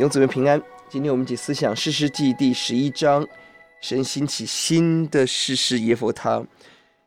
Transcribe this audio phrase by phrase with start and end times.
[0.00, 0.58] 弟兄姊妹平安。
[0.88, 3.28] 今天我们解思想士师记第十一章，
[3.82, 6.42] 神兴起新的士师耶弗他。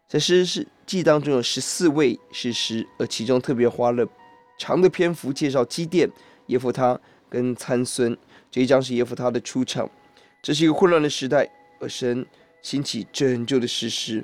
[0.07, 4.07] 在士师记当中有十四位士师，而其中特别花了
[4.59, 6.07] 长的篇幅介绍基甸、
[6.45, 6.95] 耶弗他
[7.31, 8.15] 跟参孙。
[8.51, 9.89] 这一章是耶弗他的出场。
[10.43, 12.23] 这是一个混乱的时代，而神
[12.61, 14.23] 兴起拯救的士师，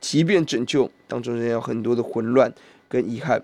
[0.00, 2.52] 即便拯救当中仍有很多的混乱
[2.88, 3.40] 跟遗憾。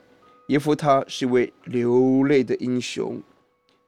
[0.49, 3.23] 耶弗他是一位流泪的英雄。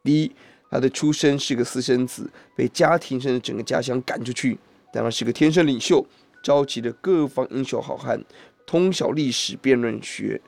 [0.05, 0.33] 第一，
[0.73, 4.59] 他的出生是个私生子，被家庭甚至整个家乡赶出去。
[4.91, 6.03] 但他是个天生领袖，
[6.43, 8.19] 召集了各方英雄好汉，
[8.67, 10.41] 通晓历史辩论学，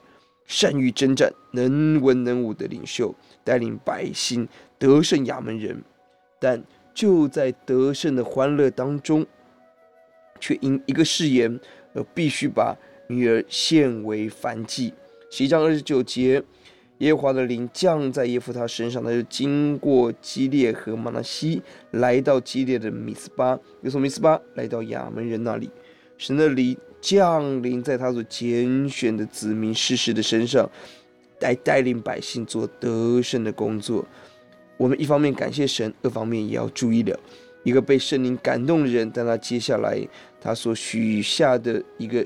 [0.47, 3.14] 善于征战，能文能武的领袖，
[3.45, 5.84] 带领百姓得胜亚门人。
[6.41, 6.64] 但
[6.95, 9.27] 就在得胜的欢乐当中，
[10.41, 11.61] 却因一个誓言
[11.92, 12.75] 而必须把
[13.09, 14.94] 女儿献为凡祭。
[15.31, 16.42] 十一章二十九节。
[16.98, 25.69] 耶和华的灵降在耶弗他身上，他就经过基列和玛拿西，来到基列的米斯巴，又从米斯巴来到亚扪人那里。
[26.17, 30.70] 神的灵降临在他所拣选的子民士师的身上，
[31.41, 34.06] 来带领百姓做得胜的工作。
[34.77, 37.19] 我们一方面感谢神，二方面也要注意了，
[37.65, 39.98] 一个被圣灵感动的人，但他接下来
[40.41, 42.25] 他所许下的一个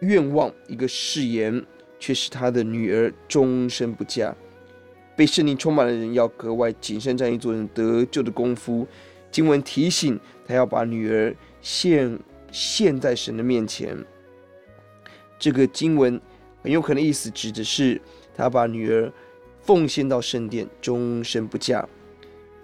[0.00, 1.62] 愿望，一个誓言。
[2.00, 4.34] 却使他的女儿终身不嫁。
[5.14, 8.88] 被圣灵充满的人要格外谨慎战役，做人得救的功夫。
[9.30, 12.18] 经文提醒他要把女儿献
[12.50, 13.96] 献在神的面前。
[15.38, 16.18] 这个经文
[16.62, 18.00] 很有可能意思指的是
[18.34, 19.12] 他把女儿
[19.60, 21.86] 奉献到圣殿，终身不嫁。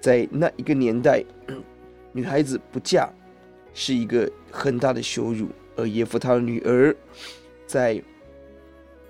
[0.00, 1.22] 在那一个年代，
[2.12, 3.08] 女孩子不嫁
[3.74, 6.96] 是一个很大的羞辱，而耶夫他的女儿
[7.66, 8.02] 在。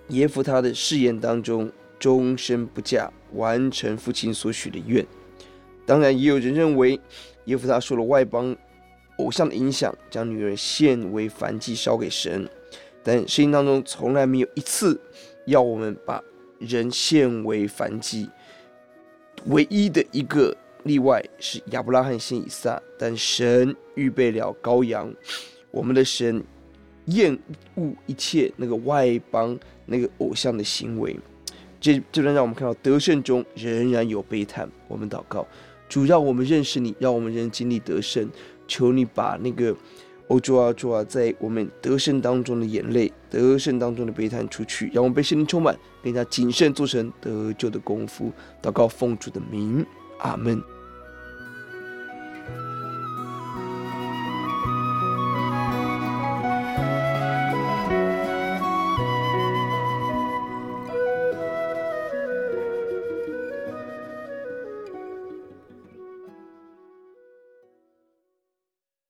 [0.08, 5.04] 耶夫他的誓言当中，终身不嫁，完成父亲所许的愿。
[5.84, 7.00] 当然，也有人认为
[7.46, 8.56] 耶夫他受了外邦
[9.18, 12.48] 偶像的影响，将女儿献为燔祭烧给神。
[13.02, 15.00] 但圣经当中从来没有一次
[15.46, 16.22] 要我们把
[16.58, 18.28] 人献为燔祭。
[19.46, 25.12] 唯一的一个例外是亚伯拉罕献以撒，但神预备了羔羊。
[25.70, 26.44] 我们的神。
[27.06, 27.36] 厌
[27.74, 31.18] 恶一切那个外邦那个偶像的行为，
[31.80, 34.68] 这这段让我们看到得胜中仍然有悲叹。
[34.88, 35.46] 我们祷告，
[35.88, 38.28] 主让我们认识你，让我们仍经历得胜。
[38.68, 39.72] 求你把那个
[40.26, 48.32] 欧洲啊主啊，在我们得胜当中的眼泪、得胜当中的悲叹出去，让我们被圣灵充满，更加谨慎做成得救的功夫。
[48.60, 49.86] 祷告奉主的名，
[50.18, 50.60] 阿门。